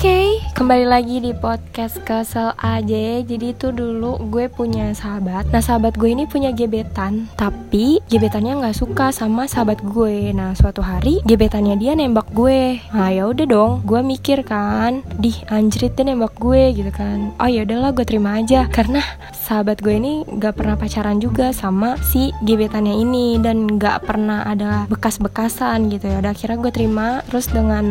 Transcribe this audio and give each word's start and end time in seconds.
Oke, 0.00 0.40
kembali 0.56 0.88
lagi 0.88 1.20
di 1.20 1.36
podcast 1.36 2.00
Kesel 2.08 2.56
aja. 2.56 3.20
Jadi 3.20 3.52
itu 3.52 3.68
dulu 3.68 4.16
gue 4.32 4.48
punya 4.48 4.96
sahabat. 4.96 5.52
Nah 5.52 5.60
sahabat 5.60 6.00
gue 6.00 6.08
ini 6.08 6.24
punya 6.24 6.56
gebetan, 6.56 7.28
tapi 7.36 8.00
gebetannya 8.08 8.64
nggak 8.64 8.80
suka 8.80 9.12
sama 9.12 9.44
sahabat 9.44 9.84
gue. 9.84 10.32
Nah 10.32 10.56
suatu 10.56 10.80
hari 10.80 11.20
gebetannya 11.28 11.76
dia 11.76 11.92
nembak 11.92 12.32
gue. 12.32 12.80
Nah 12.96 13.12
ya 13.12 13.28
udah 13.28 13.44
dong, 13.44 13.84
gue 13.84 14.00
mikir 14.00 14.40
kan, 14.40 15.04
di 15.20 15.36
anjrit 15.52 15.92
dia 15.92 16.08
nembak 16.08 16.32
gue 16.40 16.72
gitu 16.80 16.88
kan. 16.96 17.36
Oh 17.36 17.44
ya 17.44 17.68
udahlah 17.68 17.92
gue 17.92 18.08
terima 18.08 18.40
aja 18.40 18.72
karena 18.72 19.04
sahabat 19.36 19.84
gue 19.84 20.00
ini 20.00 20.24
nggak 20.24 20.64
pernah 20.64 20.80
pacaran 20.80 21.20
juga 21.20 21.52
sama 21.52 22.00
si 22.00 22.32
gebetannya 22.40 22.96
ini 22.96 23.36
dan 23.36 23.68
nggak 23.68 24.08
pernah 24.08 24.48
ada 24.48 24.88
bekas-bekasan 24.88 25.92
gitu 25.92 26.08
ya. 26.08 26.24
Udah 26.24 26.32
akhirnya 26.32 26.56
gue 26.56 26.72
terima 26.72 27.20
terus 27.28 27.52
dengan 27.52 27.84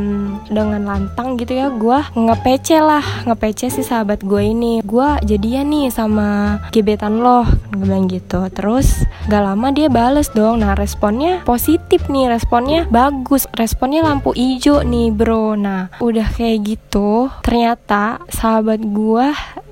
dengan 0.50 0.90
lantang 0.90 1.38
gitu 1.38 1.54
ya 1.54 1.70
gue 1.70 1.99
ngepece 2.14 2.78
lah 2.84 3.04
ngepece 3.26 3.72
si 3.72 3.82
sahabat 3.82 4.22
gue 4.24 4.42
ini. 4.44 4.82
Gue 4.84 5.08
jadian 5.26 5.72
nih 5.72 5.88
sama 5.92 6.60
gebetan 6.74 7.24
lo 7.24 7.48
gue 7.74 7.86
bilang 7.86 8.10
gitu. 8.10 8.46
Terus 8.52 9.08
gak 9.32 9.44
lama 9.44 9.72
dia 9.72 9.88
bales 9.88 10.32
dong. 10.32 10.62
Nah 10.62 10.76
responnya 10.76 11.42
positif 11.48 12.08
nih 12.12 12.32
responnya 12.32 12.86
bagus. 12.90 13.46
Responnya 13.56 14.06
lampu 14.06 14.36
hijau 14.36 14.84
nih 14.84 15.12
bro. 15.14 15.54
Nah 15.56 15.94
udah 16.00 16.28
kayak 16.36 16.78
gitu 16.78 17.30
ternyata 17.42 18.22
sahabat 18.30 18.82
gue 18.84 19.28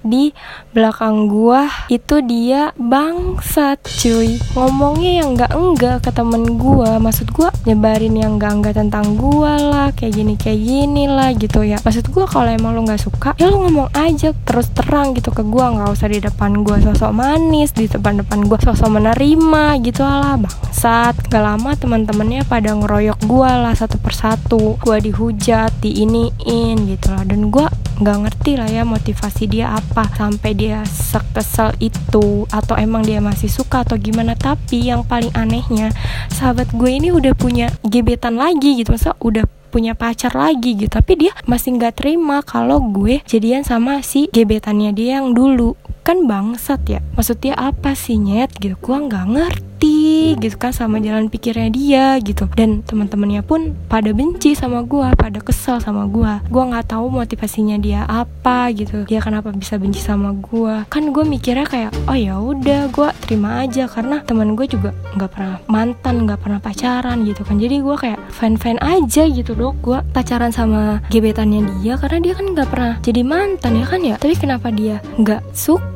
di 0.07 0.31
belakang 0.71 1.27
gua 1.27 1.67
itu 1.91 2.23
dia 2.23 2.71
bangsat 2.79 3.83
cuy. 3.83 4.39
Ngomongnya 4.55 5.11
yang 5.23 5.35
enggak 5.35 5.51
enggak 5.51 5.97
ke 6.07 6.11
temen 6.15 6.55
gua. 6.55 6.97
Maksud 6.97 7.35
gua 7.35 7.51
nyebarin 7.67 8.15
yang 8.15 8.39
enggak 8.39 8.53
enggak 8.55 8.75
tentang 8.79 9.19
gua 9.19 9.59
lah 9.59 9.89
kayak 9.91 10.15
gini 10.15 10.33
kayak 10.39 10.63
gini 10.63 11.03
lah 11.11 11.35
gitu 11.35 11.61
ya. 11.67 11.77
Maksud 11.83 12.09
gua 12.15 12.25
kalau 12.25 12.47
emang 12.47 12.73
lo 12.73 12.87
nggak 12.87 13.03
suka 13.03 13.35
ya 13.35 13.51
lo 13.51 13.59
ngomong 13.67 13.91
aja 13.91 14.31
terus 14.47 14.71
terang 14.71 15.11
gitu 15.13 15.29
ke 15.35 15.43
gua. 15.43 15.75
Nggak 15.75 15.89
usah 15.91 16.07
di 16.07 16.19
depan 16.23 16.63
gua 16.63 16.79
sosok 16.79 17.11
manis 17.11 17.75
di 17.75 17.91
depan 17.91 18.23
depan 18.23 18.47
gua 18.47 18.59
sosok 18.63 18.87
menerima 18.87 19.83
gitu 19.83 20.01
lah 20.07 20.39
bangsat. 20.39 21.19
Gak 21.27 21.43
lama 21.43 21.75
teman-temannya 21.75 22.47
pada 22.47 22.71
ngeroyok 22.71 23.19
gua 23.27 23.59
lah 23.59 23.73
satu 23.75 23.99
persatu. 23.99 24.79
Gua 24.79 24.97
dihujat 25.03 25.75
diiniin 25.83 26.87
gitu 26.87 27.11
lah. 27.11 27.23
Dan 27.27 27.51
gua 27.51 27.67
nggak 27.97 28.17
ngerti 28.23 28.51
lah 28.61 28.69
ya 28.69 28.85
motivasi 28.85 29.49
dia 29.49 29.73
apa 29.73 30.05
sampai 30.13 30.53
dia 30.53 30.85
sekesel 30.85 31.73
itu 31.81 32.45
atau 32.53 32.77
emang 32.77 33.01
dia 33.01 33.17
masih 33.17 33.49
suka 33.49 33.81
atau 33.81 33.97
gimana. 33.97 34.37
Tapi 34.37 34.89
yang 34.89 35.01
paling 35.01 35.33
anehnya 35.33 35.89
sahabat 36.29 36.69
gue 36.73 36.91
ini 36.93 37.09
udah 37.09 37.33
punya 37.33 37.73
gebetan 37.81 38.37
lagi 38.37 38.77
gitu 38.77 38.93
masa 38.93 39.17
udah 39.19 39.49
punya 39.73 39.97
pacar 39.97 40.31
lagi 40.37 40.77
gitu. 40.77 40.93
Tapi 40.93 41.27
dia 41.27 41.33
masih 41.49 41.75
nggak 41.77 41.99
terima 41.99 42.45
kalau 42.45 42.79
gue 42.79 43.19
jadian 43.25 43.65
sama 43.65 44.05
si 44.05 44.29
gebetannya 44.29 44.93
dia 44.93 45.19
yang 45.19 45.33
dulu 45.33 45.75
kan 46.07 46.23
bangsat 46.23 46.79
ya. 46.87 47.03
Maksudnya 47.19 47.59
apa 47.59 47.91
sih 47.91 48.15
nyet? 48.15 48.55
Gitu. 48.55 48.79
Gue 48.79 48.95
nggak 48.95 49.27
ngerti 49.27 50.39
gitu 50.39 50.55
kan 50.55 50.71
sama 50.71 51.03
jalan 51.03 51.27
pikirnya 51.27 51.67
dia 51.67 52.05
gitu. 52.23 52.47
Dan 52.55 52.79
teman-temannya 52.87 53.43
pun 53.43 53.75
pada 53.91 54.15
benci 54.15 54.55
sama 54.55 54.87
gue 54.87 55.11
pada 55.19 55.43
kesel 55.43 55.83
sama 55.83 56.07
gue 56.07 56.47
gue 56.47 56.63
nggak 56.63 56.95
tahu 56.95 57.11
motivasinya 57.11 57.75
dia 57.75 58.07
apa 58.07 58.71
gitu. 58.71 59.03
Dia 59.03 59.19
kenapa 59.19 59.51
bisa 59.51 59.75
benci 59.75 59.99
sama 59.99 60.31
gue 60.31 60.87
kan 60.87 61.11
gue 61.11 61.23
mikirnya 61.27 61.67
kayak 61.67 61.91
oh 62.07 62.15
ya 62.15 62.39
udah 62.39 62.87
gue 62.87 63.09
terima 63.27 63.67
aja. 63.67 63.91
Karena 63.91 64.23
teman 64.23 64.55
gue 64.55 64.63
juga 64.63 64.95
nggak 65.19 65.29
pernah 65.35 65.59
mantan 65.67 66.23
nggak 66.23 66.39
pernah 66.39 66.59
pacaran 66.63 67.27
gitu 67.27 67.43
kan. 67.43 67.59
Jadi 67.59 67.83
gue 67.83 67.95
kayak 67.99 68.19
fan 68.31 68.55
fan 68.55 68.79
aja 68.79 69.27
gitu 69.27 69.51
dok 69.59 69.75
gue 69.83 69.99
pacaran 70.15 70.55
sama 70.55 71.03
gebetannya 71.11 71.67
dia 71.83 71.99
karena 71.99 72.17
dia 72.23 72.33
kan 72.39 72.45
nggak 72.55 72.69
pernah 72.71 72.93
jadi 73.03 73.21
mantan 73.27 73.75
ya 73.75 73.85
kan 73.85 74.01
ya? 74.01 74.15
Tapi 74.15 74.33
kenapa 74.39 74.71
dia 74.71 75.03
nggak 75.19 75.41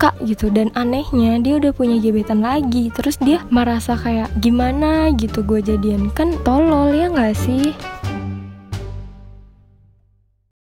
suka 0.01 0.17
gitu 0.25 0.49
dan 0.49 0.73
anehnya 0.73 1.37
dia 1.45 1.61
udah 1.61 1.77
punya 1.77 2.01
gebetan 2.01 2.41
lagi. 2.41 2.89
Terus 2.89 3.21
dia 3.21 3.45
merasa 3.53 3.93
kayak 3.93 4.33
gimana 4.41 5.13
gitu 5.13 5.45
gue 5.45 5.61
jadian. 5.61 6.09
Kan 6.17 6.41
tolol 6.41 6.89
ya 6.89 7.05
nggak 7.05 7.37
sih 7.37 7.69